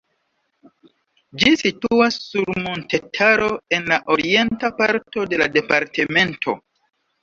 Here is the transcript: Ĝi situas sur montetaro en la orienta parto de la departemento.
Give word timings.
Ĝi 1.43 1.51
situas 1.63 2.17
sur 2.23 2.51
montetaro 2.69 3.53
en 3.79 3.89
la 3.95 4.03
orienta 4.17 4.75
parto 4.83 5.31
de 5.33 5.45
la 5.47 5.53
departemento. 5.61 6.63